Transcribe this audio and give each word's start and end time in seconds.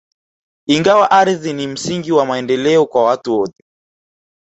Ingawa 0.65 1.11
ardhi 1.11 1.53
ni 1.53 1.67
msingi 1.67 2.11
wa 2.11 2.25
maendeleo 2.25 2.85
kwa 2.85 3.03
watu 3.05 3.37
wote 3.39 3.63